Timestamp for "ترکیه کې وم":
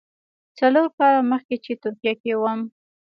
1.83-2.59